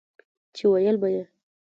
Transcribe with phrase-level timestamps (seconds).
[0.55, 1.23] چې وييل به يې